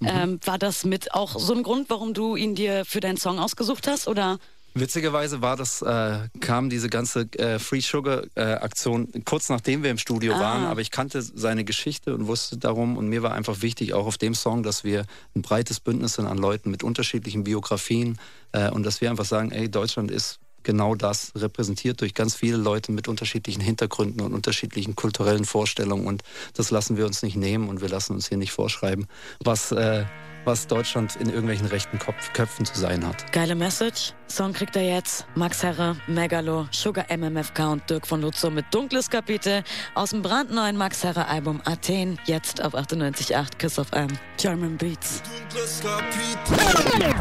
Mhm. 0.00 0.08
Ähm, 0.08 0.40
war 0.44 0.58
das 0.58 0.84
mit 0.84 1.14
auch 1.14 1.38
so 1.38 1.54
ein 1.54 1.62
Grund, 1.62 1.90
warum 1.90 2.14
du 2.14 2.36
ihn 2.36 2.54
dir 2.54 2.84
für 2.84 3.00
deinen 3.00 3.16
Song 3.16 3.38
ausgesucht 3.38 3.86
hast? 3.86 4.08
Oder? 4.08 4.38
Witzigerweise 4.74 5.42
war 5.42 5.56
das, 5.56 5.82
äh, 5.82 6.28
kam 6.40 6.70
diese 6.70 6.88
ganze 6.88 7.28
äh, 7.38 7.58
Free 7.58 7.80
Sugar 7.80 8.22
äh, 8.34 8.42
Aktion 8.54 9.08
kurz 9.24 9.50
nachdem 9.50 9.82
wir 9.82 9.90
im 9.90 9.98
Studio 9.98 10.34
ah. 10.34 10.40
waren, 10.40 10.64
aber 10.64 10.80
ich 10.80 10.90
kannte 10.90 11.20
seine 11.20 11.64
Geschichte 11.64 12.14
und 12.14 12.26
wusste 12.26 12.56
darum 12.56 12.96
und 12.96 13.08
mir 13.08 13.22
war 13.22 13.32
einfach 13.34 13.60
wichtig, 13.60 13.92
auch 13.92 14.06
auf 14.06 14.16
dem 14.16 14.34
Song, 14.34 14.62
dass 14.62 14.82
wir 14.82 15.04
ein 15.34 15.42
breites 15.42 15.80
Bündnis 15.80 16.14
sind 16.14 16.26
an 16.26 16.38
Leuten 16.38 16.70
mit 16.70 16.82
unterschiedlichen 16.82 17.44
Biografien 17.44 18.18
äh, 18.52 18.70
und 18.70 18.84
dass 18.84 19.00
wir 19.00 19.10
einfach 19.10 19.26
sagen, 19.26 19.52
ey, 19.52 19.70
Deutschland 19.70 20.10
ist 20.10 20.38
genau 20.64 20.94
das 20.94 21.32
repräsentiert 21.36 22.00
durch 22.00 22.14
ganz 22.14 22.34
viele 22.34 22.56
Leute 22.56 22.92
mit 22.92 23.08
unterschiedlichen 23.08 23.60
Hintergründen 23.60 24.20
und 24.20 24.34
unterschiedlichen 24.34 24.94
kulturellen 24.94 25.44
Vorstellungen. 25.44 26.06
Und 26.06 26.22
das 26.54 26.70
lassen 26.70 26.96
wir 26.96 27.06
uns 27.06 27.22
nicht 27.22 27.36
nehmen 27.36 27.68
und 27.68 27.80
wir 27.80 27.88
lassen 27.88 28.14
uns 28.14 28.28
hier 28.28 28.38
nicht 28.38 28.52
vorschreiben, 28.52 29.06
was, 29.42 29.72
äh, 29.72 30.04
was 30.44 30.66
Deutschland 30.66 31.16
in 31.16 31.28
irgendwelchen 31.28 31.66
rechten 31.66 31.98
Kopf 31.98 32.32
Köpfen 32.32 32.64
zu 32.64 32.78
sein 32.78 33.06
hat. 33.06 33.32
Geile 33.32 33.54
Message. 33.54 34.14
Song 34.28 34.52
kriegt 34.52 34.76
er 34.76 34.82
jetzt. 34.82 35.26
Max 35.34 35.62
Herre, 35.62 35.96
Megalo, 36.06 36.66
Sugar 36.70 37.06
MMFK 37.14 37.70
und 37.70 37.90
Dirk 37.90 38.06
von 38.06 38.22
Lutzow 38.22 38.50
mit 38.50 38.64
Dunkles 38.72 39.10
Kapitel 39.10 39.62
aus 39.94 40.10
dem 40.10 40.22
brandneuen 40.22 40.76
Max 40.76 41.04
Herre 41.04 41.28
Album 41.28 41.60
Athen. 41.64 42.18
Jetzt 42.24 42.62
auf 42.62 42.74
98.8 42.74 43.58
Kiss 43.58 43.78
of 43.78 43.92
M. 43.92 44.08
German 44.38 44.78
Beats. 44.78 45.22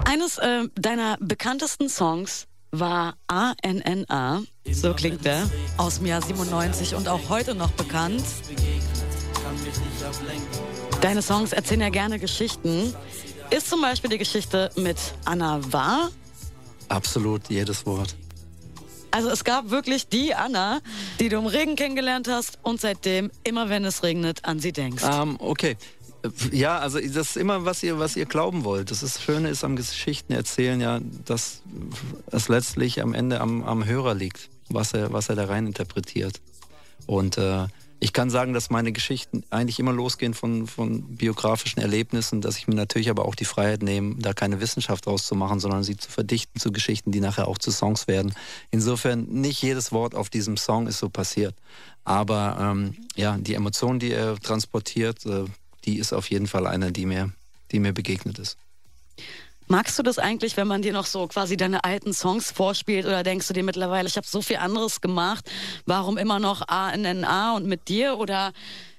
Eines 0.05 0.37
äh, 0.37 0.67
deiner 0.75 1.17
bekanntesten 1.19 1.89
Songs 1.89 2.47
war 2.71 3.15
ANNA, 3.27 4.43
so 4.71 4.93
klingt 4.93 5.25
er, 5.25 5.49
aus 5.77 5.97
dem 5.97 6.07
Jahr 6.07 6.21
97 6.21 6.95
und 6.95 7.07
auch 7.07 7.29
heute 7.29 7.53
noch 7.53 7.71
bekannt. 7.71 8.23
Deine 11.01 11.21
Songs 11.21 11.51
erzählen 11.51 11.81
ja 11.81 11.89
gerne 11.89 12.19
Geschichten. 12.19 12.93
Ist 13.49 13.69
zum 13.69 13.81
Beispiel 13.81 14.09
die 14.09 14.17
Geschichte 14.17 14.69
mit 14.77 14.97
Anna 15.25 15.59
wahr? 15.71 16.09
Absolut, 16.87 17.49
jedes 17.49 17.85
Wort. 17.85 18.15
Also 19.11 19.29
es 19.29 19.43
gab 19.43 19.69
wirklich 19.69 20.07
die 20.07 20.33
Anna, 20.33 20.79
die 21.19 21.27
du 21.27 21.37
im 21.37 21.45
Regen 21.45 21.75
kennengelernt 21.75 22.29
hast 22.29 22.59
und 22.63 22.79
seitdem, 22.79 23.29
immer 23.43 23.67
wenn 23.67 23.83
es 23.83 24.03
regnet, 24.03 24.45
an 24.45 24.59
sie 24.59 24.71
denkst. 24.71 25.03
Ähm, 25.05 25.35
okay. 25.39 25.75
Ja, 26.51 26.79
also 26.79 26.99
das 26.99 27.31
ist 27.31 27.37
immer, 27.37 27.65
was 27.65 27.81
ihr, 27.83 27.97
was 27.99 28.15
ihr 28.15 28.25
glauben 28.25 28.63
wollt. 28.63 28.91
Das, 28.91 29.01
ist, 29.03 29.15
das 29.15 29.23
Schöne 29.23 29.49
ist 29.49 29.63
am 29.63 29.75
Geschichten 29.75 30.33
erzählen 30.33 30.79
ja, 30.79 30.99
dass 31.25 31.61
es 32.27 32.47
letztlich 32.47 33.01
am 33.01 33.13
Ende 33.13 33.41
am, 33.41 33.63
am 33.63 33.85
Hörer 33.85 34.13
liegt, 34.13 34.49
was 34.69 34.93
er, 34.93 35.11
was 35.13 35.29
er 35.29 35.35
da 35.35 35.45
rein 35.45 35.65
interpretiert. 35.67 36.39
Und 37.07 37.37
äh, 37.37 37.67
ich 38.03 38.13
kann 38.13 38.31
sagen, 38.31 38.53
dass 38.53 38.71
meine 38.71 38.91
Geschichten 38.91 39.43
eigentlich 39.51 39.79
immer 39.79 39.93
losgehen 39.93 40.33
von, 40.33 40.65
von 40.65 41.03
biografischen 41.17 41.81
Erlebnissen, 41.81 42.41
dass 42.41 42.57
ich 42.57 42.67
mir 42.67 42.73
natürlich 42.73 43.11
aber 43.11 43.25
auch 43.25 43.35
die 43.35 43.45
Freiheit 43.45 43.83
nehme, 43.83 44.15
da 44.17 44.33
keine 44.33 44.59
Wissenschaft 44.59 45.05
draus 45.05 45.27
zu 45.27 45.35
machen, 45.35 45.59
sondern 45.59 45.83
sie 45.83 45.95
zu 45.97 46.09
verdichten 46.09 46.59
zu 46.59 46.71
Geschichten, 46.71 47.11
die 47.11 47.19
nachher 47.19 47.47
auch 47.47 47.59
zu 47.59 47.71
Songs 47.71 48.07
werden. 48.07 48.33
Insofern 48.71 49.25
nicht 49.25 49.61
jedes 49.61 49.91
Wort 49.91 50.15
auf 50.15 50.31
diesem 50.31 50.57
Song 50.57 50.87
ist 50.87 50.97
so 50.97 51.09
passiert. 51.09 51.53
Aber 52.03 52.57
ähm, 52.59 52.95
ja, 53.15 53.37
die 53.37 53.53
Emotionen, 53.53 53.99
die 53.99 54.11
er 54.11 54.35
transportiert, 54.39 55.23
äh, 55.27 55.45
die 55.85 55.97
ist 55.97 56.13
auf 56.13 56.29
jeden 56.29 56.47
Fall 56.47 56.67
eine, 56.67 56.91
die 56.91 57.05
mir, 57.05 57.31
die 57.71 57.79
mir 57.79 57.93
begegnet 57.93 58.39
ist. 58.39 58.57
Magst 59.67 59.97
du 59.97 60.03
das 60.03 60.19
eigentlich, 60.19 60.57
wenn 60.57 60.67
man 60.67 60.81
dir 60.81 60.91
noch 60.91 61.05
so 61.05 61.27
quasi 61.27 61.55
deine 61.55 61.85
alten 61.85 62.13
Songs 62.13 62.51
vorspielt 62.51 63.05
oder 63.05 63.23
denkst 63.23 63.47
du 63.47 63.53
dir 63.53 63.63
mittlerweile, 63.63 64.07
ich 64.07 64.17
habe 64.17 64.27
so 64.27 64.41
viel 64.41 64.57
anderes 64.57 64.99
gemacht, 64.99 65.49
warum 65.85 66.17
immer 66.17 66.39
noch 66.39 66.67
ANNA 66.67 67.55
und 67.55 67.67
mit 67.67 67.87
dir 67.87 68.17
oder 68.17 68.51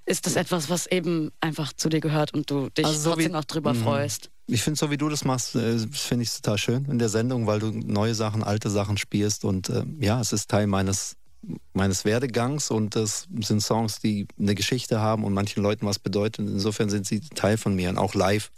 ist 0.07 0.27
das 0.27 0.37
etwas, 0.37 0.71
was 0.71 0.87
eben 0.87 1.31
einfach 1.41 1.73
zu 1.75 1.89
dir 1.89 2.01
gehört 2.01 2.33
und 2.35 2.51
du 2.51 2.71
dich 2.71 2.87
also 2.87 2.99
so 2.99 3.11
trotzdem 3.11 3.33
wie, 3.33 3.33
noch 3.33 3.45
drüber 3.45 3.75
mh. 3.75 3.83
freust? 3.83 4.31
Ich 4.47 4.63
finde, 4.63 4.79
so 4.79 4.91
wie 4.91 4.97
du 4.97 5.09
das 5.09 5.25
machst, 5.25 5.55
äh, 5.55 5.79
finde 5.79 6.25
ich 6.25 6.33
total 6.33 6.59
schön 6.59 6.87
in 6.87 6.99
der 6.99 7.09
Sendung, 7.09 7.47
weil 7.47 7.61
du 7.61 7.71
neue 7.71 8.15
Sachen, 8.15 8.43
alte 8.43 8.71
Sachen 8.71 8.97
spielst 8.97 9.45
und 9.45 9.69
äh, 9.69 9.85
ja, 10.01 10.21
es 10.21 10.33
ist 10.33 10.51
Teil 10.51 10.67
meines 10.67 11.17
meines 11.73 12.05
Werdegangs 12.05 12.71
und 12.71 12.95
das 12.95 13.27
sind 13.41 13.61
Songs, 13.61 13.99
die 14.01 14.27
eine 14.39 14.55
Geschichte 14.55 15.01
haben 15.01 15.25
und 15.25 15.33
manchen 15.33 15.63
Leuten 15.63 15.87
was 15.87 15.99
bedeuten. 15.99 16.47
Insofern 16.47 16.91
sind 16.91 17.07
sie 17.07 17.21
Teil 17.21 17.57
von 17.57 17.75
mir 17.75 17.91
und 17.91 17.99
auch 17.99 18.15
live. 18.15 18.51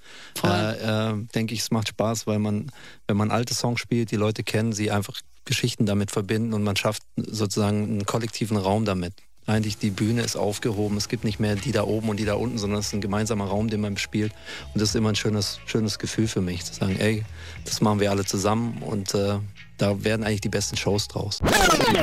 Äh, 0.42 1.10
äh, 1.10 1.14
denke 1.34 1.54
ich, 1.54 1.60
es 1.60 1.70
macht 1.70 1.88
Spaß, 1.88 2.26
weil 2.26 2.38
man, 2.38 2.70
wenn 3.06 3.16
man 3.16 3.30
alte 3.30 3.54
Songs 3.54 3.80
spielt, 3.80 4.10
die 4.10 4.16
Leute 4.16 4.42
kennen, 4.42 4.72
sie 4.72 4.90
einfach 4.90 5.20
Geschichten 5.44 5.86
damit 5.86 6.10
verbinden 6.10 6.52
und 6.52 6.62
man 6.62 6.76
schafft 6.76 7.02
sozusagen 7.16 7.84
einen 7.84 8.06
kollektiven 8.06 8.56
Raum 8.56 8.84
damit. 8.84 9.14
Eigentlich 9.46 9.76
die 9.76 9.90
Bühne 9.90 10.22
ist 10.22 10.36
aufgehoben. 10.36 10.96
Es 10.96 11.10
gibt 11.10 11.24
nicht 11.24 11.38
mehr 11.38 11.54
die 11.54 11.72
da 11.72 11.84
oben 11.84 12.08
und 12.08 12.18
die 12.18 12.24
da 12.24 12.34
unten, 12.34 12.56
sondern 12.56 12.80
es 12.80 12.86
ist 12.86 12.94
ein 12.94 13.02
gemeinsamer 13.02 13.44
Raum, 13.44 13.68
den 13.68 13.82
man 13.82 13.98
spielt. 13.98 14.32
Und 14.72 14.80
das 14.80 14.90
ist 14.90 14.94
immer 14.94 15.10
ein 15.10 15.16
schönes, 15.16 15.60
schönes 15.66 15.98
Gefühl 15.98 16.28
für 16.28 16.40
mich, 16.40 16.64
zu 16.64 16.72
sagen, 16.72 16.96
ey, 16.98 17.24
das 17.66 17.82
machen 17.82 18.00
wir 18.00 18.10
alle 18.10 18.24
zusammen 18.24 18.82
und 18.82 19.12
äh, 19.14 19.38
da 19.78 20.04
werden 20.04 20.24
eigentlich 20.24 20.40
die 20.40 20.48
besten 20.48 20.76
Shows 20.76 21.08
draus. 21.08 21.40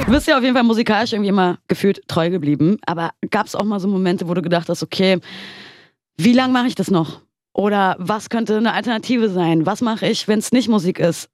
Du 0.05 0.11
bist 0.11 0.27
ja 0.27 0.37
auf 0.37 0.43
jeden 0.43 0.55
Fall 0.55 0.63
musikalisch 0.63 1.13
irgendwie 1.13 1.29
immer 1.29 1.57
gefühlt 1.67 2.01
treu 2.07 2.29
geblieben, 2.29 2.77
aber 2.85 3.11
gab 3.29 3.47
es 3.47 3.55
auch 3.55 3.63
mal 3.63 3.79
so 3.79 3.87
Momente, 3.87 4.27
wo 4.27 4.33
du 4.33 4.41
gedacht 4.41 4.69
hast, 4.69 4.83
okay, 4.83 5.19
wie 6.17 6.33
lange 6.33 6.53
mache 6.53 6.67
ich 6.67 6.75
das 6.75 6.91
noch? 6.91 7.21
Oder 7.53 7.95
was 7.99 8.29
könnte 8.29 8.57
eine 8.57 8.73
Alternative 8.73 9.29
sein? 9.29 9.65
Was 9.65 9.81
mache 9.81 10.07
ich, 10.07 10.27
wenn 10.27 10.39
es 10.39 10.51
nicht 10.51 10.69
Musik 10.69 10.99
ist? 10.99 11.29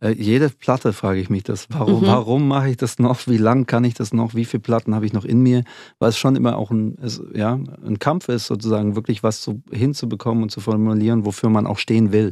Äh, 0.00 0.12
jede 0.12 0.48
Platte 0.48 0.92
frage 0.92 1.20
ich 1.20 1.28
mich 1.28 1.42
das. 1.42 1.66
Warum, 1.70 2.02
mhm. 2.02 2.06
warum 2.06 2.48
mache 2.48 2.70
ich 2.70 2.76
das 2.76 2.98
noch? 2.98 3.26
Wie 3.26 3.36
lang 3.36 3.66
kann 3.66 3.84
ich 3.84 3.94
das 3.94 4.12
noch? 4.12 4.34
Wie 4.34 4.44
viele 4.44 4.60
Platten 4.60 4.94
habe 4.94 5.06
ich 5.06 5.12
noch 5.12 5.24
in 5.24 5.40
mir? 5.40 5.64
Weil 5.98 6.10
es 6.10 6.18
schon 6.18 6.36
immer 6.36 6.56
auch 6.56 6.70
ein, 6.70 6.96
es, 7.02 7.20
ja, 7.34 7.54
ein 7.54 7.98
Kampf 7.98 8.28
ist, 8.28 8.46
sozusagen 8.46 8.94
wirklich 8.94 9.22
was 9.22 9.40
zu, 9.40 9.62
hinzubekommen 9.70 10.44
und 10.44 10.50
zu 10.50 10.60
formulieren, 10.60 11.24
wofür 11.24 11.50
man 11.50 11.66
auch 11.66 11.78
stehen 11.78 12.12
will. 12.12 12.30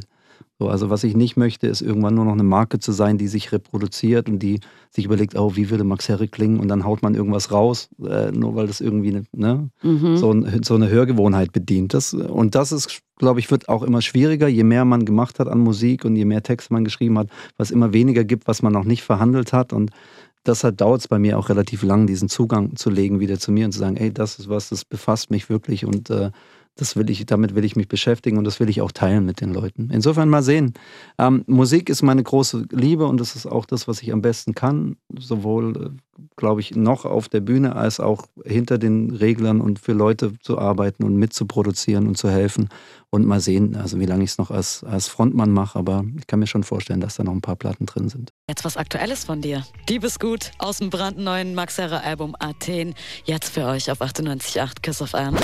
So, 0.59 0.69
also 0.69 0.89
was 0.89 1.03
ich 1.03 1.15
nicht 1.15 1.37
möchte, 1.37 1.67
ist 1.67 1.81
irgendwann 1.81 2.15
nur 2.15 2.25
noch 2.25 2.33
eine 2.33 2.43
Marke 2.43 2.79
zu 2.79 2.91
sein, 2.91 3.19
die 3.19 3.27
sich 3.27 3.51
reproduziert 3.51 4.27
und 4.27 4.39
die 4.39 4.59
sich 4.89 5.05
überlegt, 5.05 5.37
oh, 5.37 5.55
wie 5.55 5.69
würde 5.69 5.83
Max 5.83 6.09
Herre 6.09 6.27
klingen 6.27 6.59
und 6.59 6.67
dann 6.67 6.83
haut 6.83 7.03
man 7.03 7.13
irgendwas 7.13 7.51
raus, 7.51 7.89
äh, 8.03 8.31
nur 8.31 8.55
weil 8.55 8.65
das 8.65 8.81
irgendwie 8.81 9.21
ne, 9.33 9.69
mhm. 9.83 10.17
so, 10.17 10.31
ein, 10.31 10.63
so, 10.63 10.73
eine 10.73 10.89
Hörgewohnheit 10.89 11.51
bedient. 11.51 11.93
Das, 11.93 12.13
und 12.13 12.55
das 12.55 12.71
ist, 12.71 13.01
glaube 13.17 13.39
ich, 13.39 13.51
wird 13.51 13.69
auch 13.69 13.83
immer 13.83 14.01
schwieriger, 14.01 14.47
je 14.47 14.63
mehr 14.63 14.83
man 14.83 15.05
gemacht 15.05 15.39
hat 15.39 15.47
an 15.47 15.59
Musik 15.59 16.05
und 16.05 16.15
je 16.15 16.25
mehr 16.25 16.41
Texte 16.41 16.73
man 16.73 16.83
geschrieben 16.83 17.19
hat, 17.19 17.29
was 17.57 17.69
immer 17.69 17.93
weniger 17.93 18.23
gibt, 18.23 18.47
was 18.47 18.63
man 18.63 18.73
noch 18.73 18.85
nicht 18.85 19.03
verhandelt 19.03 19.53
hat 19.53 19.73
und 19.73 19.91
deshalb 20.47 20.77
dauert 20.77 21.01
es 21.01 21.07
bei 21.07 21.19
mir 21.19 21.37
auch 21.37 21.49
relativ 21.49 21.83
lang, 21.83 22.07
diesen 22.07 22.29
Zugang 22.29 22.75
zu 22.75 22.89
legen 22.89 23.19
wieder 23.19 23.37
zu 23.37 23.51
mir 23.51 23.65
und 23.65 23.73
zu 23.73 23.79
sagen, 23.79 23.97
ey, 23.97 24.11
das 24.11 24.39
ist 24.39 24.49
was, 24.49 24.69
das 24.69 24.85
befasst 24.85 25.29
mich 25.29 25.49
wirklich 25.49 25.85
und 25.85 26.09
äh, 26.09 26.31
das 26.77 26.95
will 26.95 27.09
ich, 27.09 27.25
damit 27.25 27.55
will 27.55 27.65
ich 27.65 27.75
mich 27.75 27.87
beschäftigen 27.87 28.37
und 28.37 28.43
das 28.43 28.59
will 28.59 28.69
ich 28.69 28.81
auch 28.81 28.91
teilen 28.91 29.25
mit 29.25 29.41
den 29.41 29.53
Leuten. 29.53 29.89
Insofern 29.91 30.29
mal 30.29 30.43
sehen. 30.43 30.73
Ähm, 31.17 31.43
Musik 31.47 31.89
ist 31.89 32.03
meine 32.03 32.23
große 32.23 32.67
Liebe 32.71 33.05
und 33.05 33.19
das 33.19 33.35
ist 33.35 33.45
auch 33.45 33.65
das, 33.65 33.87
was 33.87 34.01
ich 34.01 34.13
am 34.13 34.21
besten 34.21 34.55
kann. 34.55 34.97
Sowohl, 35.17 35.75
äh, 35.75 36.21
glaube 36.35 36.61
ich, 36.61 36.75
noch 36.75 37.05
auf 37.05 37.29
der 37.29 37.41
Bühne 37.41 37.75
als 37.75 37.99
auch 37.99 38.27
hinter 38.45 38.77
den 38.77 39.11
Reglern 39.11 39.59
und 39.59 39.79
für 39.79 39.93
Leute 39.93 40.33
zu 40.39 40.59
arbeiten 40.59 41.03
und 41.03 41.15
mitzuproduzieren 41.15 42.07
und 42.07 42.17
zu 42.17 42.29
helfen 42.29 42.69
und 43.09 43.25
mal 43.25 43.39
sehen, 43.39 43.75
also 43.75 43.99
wie 43.99 44.05
lange 44.05 44.23
ich 44.23 44.31
es 44.31 44.37
noch 44.37 44.51
als, 44.51 44.83
als 44.83 45.07
Frontmann 45.07 45.51
mache, 45.51 45.79
aber 45.79 46.03
ich 46.17 46.27
kann 46.27 46.39
mir 46.39 46.47
schon 46.47 46.63
vorstellen, 46.63 46.99
dass 46.99 47.15
da 47.15 47.23
noch 47.23 47.31
ein 47.31 47.41
paar 47.41 47.55
Platten 47.55 47.85
drin 47.85 48.09
sind. 48.09 48.31
Jetzt 48.49 48.65
was 48.65 48.75
Aktuelles 48.75 49.23
von 49.23 49.41
dir. 49.41 49.65
Diebesgut 49.87 50.51
aus 50.57 50.79
dem 50.79 50.89
brandneuen 50.89 51.55
Max 51.55 51.77
Herre 51.77 52.03
Album 52.03 52.35
Athen. 52.39 52.95
Jetzt 53.23 53.49
für 53.49 53.65
euch 53.65 53.89
auf 53.91 54.01
98.8 54.01 54.81
Kiss 54.81 55.01
of 55.01 55.13
Iron. 55.13 55.37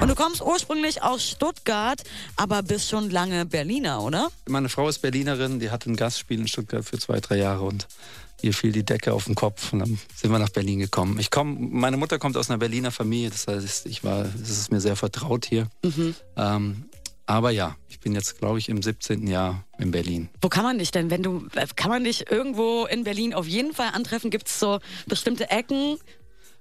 Und 0.00 0.08
du 0.08 0.14
kommst 0.14 0.42
ursprünglich 0.42 1.02
aus 1.02 1.26
Stuttgart, 1.26 2.02
aber 2.36 2.62
bist 2.62 2.90
schon 2.90 3.10
lange 3.10 3.46
Berliner, 3.46 4.02
oder? 4.02 4.28
Meine 4.46 4.68
Frau 4.68 4.88
ist 4.88 4.98
Berlinerin, 4.98 5.60
die 5.60 5.70
hatte 5.70 5.90
ein 5.90 5.96
Gastspiel 5.96 6.40
in 6.40 6.48
Stuttgart 6.48 6.84
für 6.84 6.98
zwei, 6.98 7.20
drei 7.20 7.36
Jahre 7.36 7.64
und 7.64 7.86
ihr 8.42 8.54
fiel 8.54 8.72
die 8.72 8.84
Decke 8.84 9.12
auf 9.12 9.24
den 9.24 9.34
Kopf 9.34 9.72
und 9.72 9.80
dann 9.80 9.98
sind 10.14 10.30
wir 10.30 10.38
nach 10.38 10.50
Berlin 10.50 10.78
gekommen. 10.78 11.18
Ich 11.18 11.30
komm, 11.30 11.72
meine 11.72 11.96
Mutter 11.96 12.18
kommt 12.18 12.36
aus 12.36 12.50
einer 12.50 12.58
Berliner 12.58 12.90
Familie, 12.90 13.30
das 13.30 13.46
heißt, 13.46 13.86
ich 13.86 14.04
war, 14.04 14.26
es 14.40 14.50
ist 14.50 14.70
mir 14.70 14.80
sehr 14.80 14.96
vertraut 14.96 15.46
hier. 15.46 15.68
Mhm. 15.82 16.14
Ähm, 16.36 16.84
aber 17.28 17.50
ja, 17.50 17.76
ich 17.88 18.00
bin 18.00 18.14
jetzt, 18.14 18.38
glaube 18.38 18.58
ich, 18.58 18.70
im 18.70 18.80
17. 18.80 19.26
Jahr 19.26 19.62
in 19.78 19.90
Berlin. 19.90 20.30
Wo 20.40 20.48
kann 20.48 20.64
man 20.64 20.78
dich 20.78 20.92
denn, 20.92 21.10
wenn 21.10 21.22
du, 21.22 21.46
kann 21.76 21.90
man 21.90 22.02
dich 22.02 22.30
irgendwo 22.30 22.86
in 22.86 23.04
Berlin 23.04 23.34
auf 23.34 23.46
jeden 23.46 23.74
Fall 23.74 23.90
antreffen? 23.92 24.30
Gibt 24.30 24.48
es 24.48 24.58
so 24.58 24.80
bestimmte 25.06 25.50
Ecken? 25.50 25.98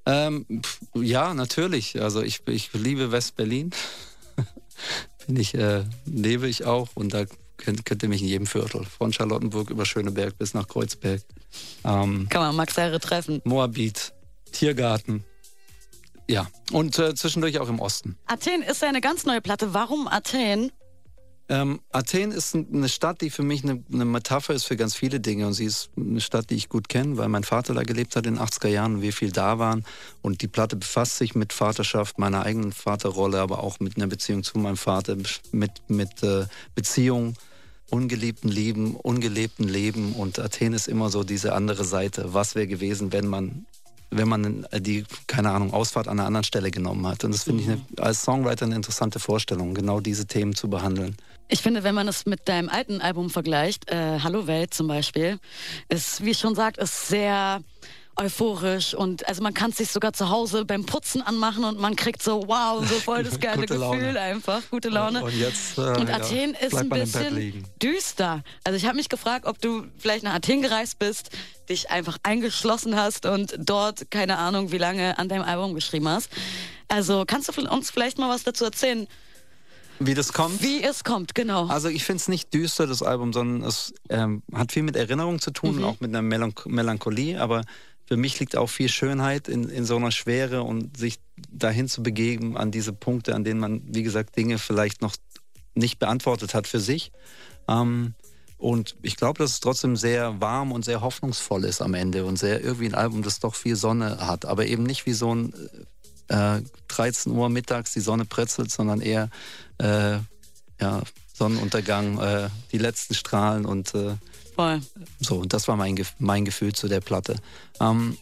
Ähm, 0.06 0.46
ja, 0.94 1.34
natürlich. 1.34 2.02
Also 2.02 2.22
ich, 2.22 2.46
ich 2.48 2.74
liebe 2.74 3.14
West-Berlin. 3.14 3.72
Bin 5.26 5.38
ich, 5.38 5.54
äh, 5.54 5.86
lebe 6.06 6.50
ich 6.50 6.66
auch 6.66 6.90
und 6.96 7.14
da 7.14 7.24
könnt, 7.56 7.86
könnt 7.86 8.04
ihr 8.04 8.10
mich 8.10 8.22
in 8.22 8.28
jedem 8.28 8.46
Viertel. 8.46 8.84
Von 8.84 9.14
Charlottenburg 9.14 9.70
über 9.70 9.86
Schöneberg 9.86 10.38
bis 10.38 10.54
nach 10.54 10.68
Kreuzberg. 10.68 11.22
Ähm, 11.86 12.28
kann 12.30 12.42
man 12.42 12.54
Max 12.58 12.76
Herre 12.76 13.00
treffen. 13.00 13.42
Moabit, 13.46 14.14
Tiergarten. 14.52 15.24
Ja, 16.30 16.46
und 16.72 17.00
äh, 17.00 17.16
zwischendurch 17.16 17.60
auch 17.60 17.70
im 17.70 17.80
Osten. 17.80 18.18
Athen 18.26 18.62
ist 18.62 18.82
ja 18.82 18.90
eine 18.90 19.02
ganz 19.02 19.26
neue 19.26 19.42
Platte. 19.42 19.74
Warum 19.74 20.08
Athen? 20.08 20.72
Ähm, 21.50 21.80
Athen 21.92 22.32
ist 22.34 22.56
eine 22.56 22.90
Stadt, 22.90 23.22
die 23.22 23.30
für 23.30 23.44
mich 23.44 23.64
eine, 23.64 23.82
eine, 23.92 24.04
Metapher 24.04 24.54
ist 24.54 24.66
für 24.66 24.76
ganz 24.76 24.96
viele 24.96 25.22
Dinge. 25.22 25.48
Und 25.48 25.54
sie 25.54 25.66
ist 25.66 25.90
eine 25.96 26.20
Stadt, 26.20 26.50
die 26.50 26.56
ich 26.56 26.68
gut 26.68 26.90
kenne, 26.90 27.18
weil 27.18 27.30
mein 27.30 27.46
Vater 27.46 27.74
da 27.74 27.84
gelebt 27.84 28.18
hat 28.18 28.26
in 28.26 28.36
den 28.36 28.44
80er 28.44 28.68
Jahren 28.68 28.96
und 28.96 29.02
wir 29.02 29.14
viel 29.14 29.32
da 29.32 29.58
waren. 29.58 29.86
Und 30.22 30.42
die 30.42 30.50
Platte 30.50 30.76
befasst 30.76 31.18
sich 31.18 31.36
mit 31.36 31.54
Vaterschaft, 31.54 32.20
meiner 32.20 32.44
eigenen 32.44 32.74
Vaterrolle, 32.74 33.40
aber 33.40 33.64
auch 33.64 33.80
mit 33.80 33.96
einer 33.96 34.08
Beziehung 34.08 34.44
zu 34.44 34.58
meinem 34.58 34.78
Vater, 34.78 35.16
mit, 35.52 35.82
mit 35.88 36.22
äh, 36.22 36.48
Beziehung, 36.76 37.36
ungeliebten 37.90 38.50
Lieben, 38.50 38.96
ungelebten 38.98 39.70
Leben. 39.70 40.14
Und 40.14 40.40
Athen 40.40 40.74
ist 40.74 40.90
immer 40.90 41.10
so 41.10 41.24
diese 41.24 41.54
andere 41.54 41.86
Seite. 41.86 42.34
Was 42.34 42.56
wäre 42.56 42.68
gewesen, 42.68 43.14
wenn 43.14 43.28
man 43.28 43.66
wenn 44.10 44.28
man 44.28 44.66
die, 44.80 45.06
keine 45.28 45.52
Ahnung, 45.52 45.74
Ausfahrt 45.74 46.08
an 46.08 46.20
einer 46.20 46.28
anderen 46.28 46.44
Stelle 46.44 46.72
genommen 46.72 47.06
hat. 47.08 47.24
Und 47.24 47.34
das 47.34 47.44
finde 47.44 47.64
ich 47.64 47.70
eine, 47.70 47.82
als 47.98 48.24
Songwriter 48.24 48.66
eine 48.66 48.76
interessante 48.76 49.20
Vorstellung, 49.20 49.74
genau 49.74 50.00
diese 50.00 50.26
Themen 50.26 50.56
zu 50.56 50.70
behandeln. 50.70 51.18
Ich 51.50 51.62
finde, 51.62 51.84
wenn 51.84 51.96
man 51.96 52.08
es 52.08 52.26
mit 52.26 52.48
deinem 52.48 52.70
alten 52.70 53.02
Album 53.02 53.30
vergleicht, 53.30 53.90
äh, 53.90 54.20
Hallo 54.20 54.48
Welt 54.48 54.74
zum 54.74 54.88
Beispiel, 54.88 55.40
ist, 55.88 56.24
wie 56.24 56.32
ich 56.32 56.40
schon 56.40 56.56
sagt, 56.56 56.78
ist 56.78 57.08
sehr 57.08 57.62
euphorisch 58.18 58.94
und 58.94 59.28
also 59.28 59.44
man 59.44 59.54
kann 59.54 59.72
es 59.72 59.78
sich 59.78 59.92
sogar 59.92 60.14
zu 60.14 60.30
Hause 60.30 60.66
beim 60.66 60.86
Putzen 60.86 61.22
anmachen 61.22 61.64
und 61.64 61.80
man 61.80 61.96
kriegt 61.96 62.22
so 62.24 62.48
wow, 62.48 62.86
so 62.86 62.96
voll 62.96 63.24
das 63.24 63.40
geile 63.42 63.66
Gefühl 63.66 63.80
Laune. 63.80 64.20
einfach, 64.20 64.62
gute 64.72 64.90
Laune. 64.90 65.24
Und, 65.24 65.34
jetzt, 65.34 65.78
äh, 65.78 65.82
und 65.82 66.10
Athen 66.10 66.54
ja, 66.54 66.68
ist 66.68 66.76
ein 66.76 66.90
bisschen 66.90 67.66
düster. 67.82 68.44
Also 68.64 68.78
ich 68.78 68.86
habe 68.86 68.96
mich 68.96 69.10
gefragt, 69.10 69.46
ob 69.46 69.62
du 69.62 69.86
vielleicht 69.98 70.24
nach 70.24 70.34
Athen 70.34 70.62
gereist 70.62 71.00
bist, 71.00 71.30
dich 71.70 71.92
einfach 71.92 72.18
eingeschlossen 72.24 72.96
hast 72.96 73.26
und 73.26 73.56
dort 73.60 74.10
keine 74.10 74.38
Ahnung, 74.38 74.72
wie 74.72 74.78
lange 74.78 75.18
an 75.20 75.30
deinem 75.30 75.44
Album 75.44 75.76
geschrieben 75.76 76.08
hast. 76.08 76.30
Also 76.88 77.24
kannst 77.28 77.56
du 77.56 77.70
uns 77.70 77.92
vielleicht 77.92 78.18
mal 78.18 78.30
was 78.30 78.44
dazu 78.44 78.66
erzählen? 78.66 79.08
Wie 80.00 80.14
das 80.14 80.32
kommt? 80.32 80.62
Wie 80.62 80.84
es 80.84 81.04
kommt, 81.04 81.34
genau. 81.34 81.68
Also 81.68 81.90
ich 81.90 82.04
finde 82.04 82.22
es 82.22 82.28
nicht 82.28 82.54
düster, 82.54 82.86
das 82.86 83.02
Album, 83.02 83.34
sondern 83.34 83.68
es 83.68 83.94
ähm, 84.10 84.44
hat 84.54 84.72
viel 84.72 84.84
mit 84.84 84.96
Erinnerung 84.96 85.40
zu 85.40 85.52
tun, 85.52 85.78
mhm. 85.78 85.84
auch 85.84 86.00
mit 86.00 86.10
einer 86.10 86.22
Melanch 86.22 86.66
Melancholie, 86.66 87.40
aber 87.42 87.64
für 88.08 88.18
mich 88.18 88.40
liegt 88.40 88.56
auch 88.56 88.68
viel 88.68 88.90
Schönheit 88.90 89.50
in, 89.50 89.70
in 89.70 89.86
so 89.86 89.98
einer 89.98 90.12
Schwere 90.12 90.64
und 90.64 90.98
sich 90.98 91.20
dahin 91.52 91.90
zu 91.90 92.02
begeben 92.02 92.58
an 92.58 92.72
diese 92.72 92.94
Punkte, 92.94 93.36
an 93.36 93.44
denen 93.44 93.60
man, 93.60 93.82
wie 93.86 94.04
gesagt, 94.04 94.38
Dinge 94.38 94.58
vielleicht 94.60 95.02
noch 95.02 95.16
nicht 95.76 96.00
beantwortet 96.00 96.54
hat 96.54 96.68
für 96.68 96.80
sich. 96.80 97.12
Ähm, 97.68 98.14
und 98.58 98.96
ich 99.02 99.18
glaube, 99.18 99.40
dass 99.40 99.52
es 99.52 99.60
trotzdem 99.60 99.96
sehr 99.96 100.40
warm 100.42 100.72
und 100.72 100.86
sehr 100.86 101.02
hoffnungsvoll 101.02 101.66
ist 101.66 101.82
am 101.82 101.94
Ende 101.94 102.26
und 102.26 102.40
sehr 102.40 102.64
irgendwie 102.64 102.88
ein 102.88 102.96
Album, 102.96 103.22
das 103.22 103.40
doch 103.40 103.54
viel 103.54 103.76
Sonne 103.76 104.26
hat, 104.26 104.46
aber 104.46 104.66
eben 104.66 104.84
nicht 104.84 105.06
wie 105.06 105.14
so 105.14 105.36
ein 105.36 105.54
äh, 106.30 106.62
13 106.88 107.34
Uhr 107.34 107.50
mittags 107.50 107.92
die 107.94 108.00
Sonne 108.00 108.26
pretzelt, 108.26 108.72
sondern 108.72 109.02
eher 109.02 109.30
äh, 109.80 110.18
ja, 110.80 111.02
Sonnenuntergang, 111.34 112.20
äh, 112.20 112.50
die 112.72 112.80
letzten 112.80 113.14
Strahlen 113.14 113.66
und 113.66 113.94
äh, 113.94 114.16
Voll. 114.58 114.82
So, 115.20 115.36
und 115.38 115.54
das 115.54 115.68
war 115.68 115.76
mein, 115.76 115.96
mein 116.18 116.44
Gefühl 116.44 116.74
zu 116.74 116.88
der 116.88 117.00
Platte. 117.00 117.36
Ähm, 117.80 118.18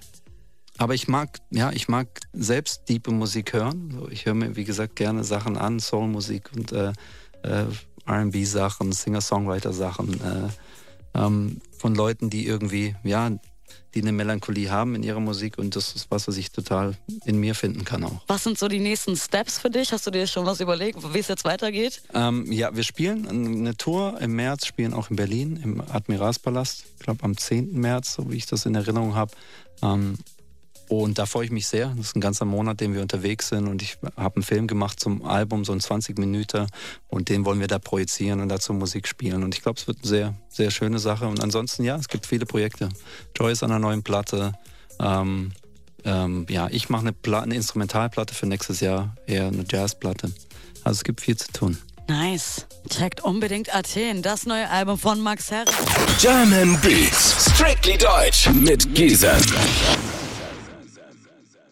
aber 0.78 0.94
ich 0.94 1.08
mag, 1.08 1.40
ja, 1.50 1.72
ich 1.72 1.88
mag 1.88 2.20
selbst 2.34 2.90
diepe 2.90 3.12
Musik 3.12 3.54
hören. 3.54 4.06
Ich 4.12 4.26
höre 4.26 4.34
mir, 4.34 4.58
wie 4.58 4.66
gesagt, 4.66 4.98
gerne 4.98 5.24
Sachen 5.24 5.58
an, 5.58 5.80
Soulmusik 5.80 6.52
und 6.54 6.74
äh, 6.74 6.92
äh, 7.44 7.66
RB-Sachen, 8.06 8.92
Singer-Songwriter-Sachen 8.92 10.14
äh, 10.22 10.50
ähm, 11.18 11.62
von 11.78 11.96
Leuten, 11.96 12.30
die 12.30 12.46
irgendwie, 12.46 12.96
ja, 13.04 13.32
die 13.94 14.02
eine 14.02 14.12
Melancholie 14.12 14.70
haben 14.70 14.96
in 14.96 15.04
ihrer 15.04 15.20
Musik 15.20 15.58
und 15.58 15.76
das 15.76 15.96
ist 15.96 16.12
was, 16.12 16.28
was 16.28 16.38
ich 16.38 16.52
total 16.52 16.96
in 17.26 17.40
mir 17.40 17.56
finden 17.56 17.86
kann 17.86 18.04
auch. 18.04 18.22
Was 18.28 18.44
sind 18.44 18.58
so 18.58 18.68
die 18.68 18.80
nächsten 18.80 19.16
Steps 19.16 19.58
für 19.60 19.70
dich? 19.70 19.92
Hast 19.92 20.06
du 20.06 20.12
dir 20.12 20.28
schon 20.28 20.46
was 20.46 20.60
überlegt, 20.60 21.14
wie 21.14 21.20
es 21.20 21.28
jetzt 21.28 21.46
weitergeht? 21.46 22.02
Ähm, 22.14 22.52
ja, 22.52 22.76
wir 22.76 22.84
spielen 22.84 23.28
eine 23.28 23.78
Tour 23.78 24.20
im 24.20 24.36
März, 24.36 24.66
spielen 24.66 24.94
auch 24.94 25.10
in 25.10 25.16
Berlin 25.16 25.60
im 25.64 25.82
Admiralspalast, 25.82 26.84
ich 26.98 27.04
glaube 27.04 27.24
am 27.24 27.38
10. 27.38 27.80
März, 27.80 28.14
so 28.14 28.30
wie 28.30 28.36
ich 28.36 28.46
das 28.46 28.66
in 28.66 28.76
Erinnerung 28.76 29.16
habe. 29.16 29.32
Ähm, 29.82 30.18
und 30.88 31.18
da 31.18 31.26
freue 31.26 31.46
ich 31.46 31.52
mich 31.52 31.68
sehr. 31.68 31.94
Das 31.98 32.08
ist 32.08 32.16
ein 32.16 32.22
ganzer 32.22 32.46
Monat, 32.46 32.80
den 32.80 32.94
wir 32.94 33.02
unterwegs 33.02 33.50
sind. 33.50 33.68
Und 33.68 33.82
ich 33.82 33.98
habe 34.18 34.36
einen 34.36 34.44
Film 34.44 34.68
gemacht 34.68 35.00
zum 35.00 35.26
Album, 35.26 35.66
so 35.66 35.74
ein 35.74 35.80
20 35.80 36.18
Minuten. 36.18 36.68
Und 37.08 37.30
den 37.30 37.46
wollen 37.46 37.60
wir 37.60 37.68
da 37.68 37.80
projizieren 37.80 38.40
und 38.42 38.50
dazu 38.50 38.74
Musik 38.74 39.08
spielen. 39.08 39.44
Und 39.44 39.56
ich 39.56 39.62
glaube, 39.62 39.80
es 39.80 39.88
wird 39.88 40.00
eine 40.00 40.08
sehr, 40.08 40.34
sehr 40.50 40.72
schöne 40.72 41.00
Sache. 41.00 41.28
Und 41.28 41.42
ansonsten, 41.42 41.84
ja, 41.84 41.96
es 41.96 42.08
gibt 42.08 42.26
viele 42.26 42.46
Projekte. 42.46 42.90
Joy 43.36 43.52
ist 43.52 43.64
an 43.64 43.72
einer 43.72 43.80
neuen 43.80 44.04
Platte. 44.04 44.54
Ähm, 45.00 45.52
ähm, 46.04 46.46
ja, 46.50 46.68
ich 46.70 46.90
mache 46.90 47.08
eine, 47.08 47.42
eine 47.42 47.56
Instrumentalplatte 47.56 48.36
für 48.36 48.46
nächstes 48.46 48.80
Jahr, 48.80 49.16
eher 49.26 49.48
eine 49.48 49.66
Jazzplatte. 49.68 50.32
Also 50.84 50.98
es 50.98 51.04
gibt 51.04 51.22
viel 51.22 51.36
zu 51.36 51.52
tun. 51.52 51.78
Nice. 52.08 52.68
Checkt 52.88 53.24
unbedingt 53.24 53.74
Athen, 53.74 54.22
das 54.22 54.46
neue 54.46 54.70
Album 54.70 55.00
von 55.00 55.20
Max 55.22 55.50
Herre. 55.50 55.72
German 56.20 56.80
Beats, 56.82 57.52
strictly 57.52 57.98
deutsch 57.98 58.48
mit 58.50 58.94
Giesen. 58.94 59.32